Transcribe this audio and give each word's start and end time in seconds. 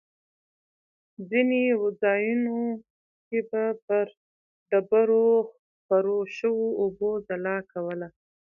ځینې 1.29 1.61
ځایونو 2.01 2.59
کې 3.27 3.39
به 3.49 3.63
پر 3.85 4.07
ډبرو 4.69 5.25
خپرو 5.75 6.19
شوو 6.37 6.67
اوبو 6.81 7.09
ځلا 7.27 7.57
کوله. 7.71 8.07